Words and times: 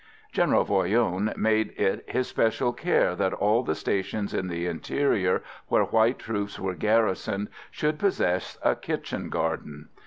General 0.31 0.65
Voyron 0.65 1.31
made 1.37 1.73
it 1.79 2.03
his 2.09 2.27
special 2.27 2.73
care 2.73 3.15
that 3.15 3.33
all 3.35 3.61
the 3.61 3.75
stations 3.75 4.33
in 4.33 4.47
the 4.47 4.65
interior 4.65 5.43
where 5.67 5.83
white 5.83 6.17
troops 6.17 6.57
were 6.59 6.73
garrisoned 6.73 7.49
should 7.69 7.99
possess 7.99 8.57
a 8.63 8.73
kitchen 8.73 9.29
garden. 9.29 9.89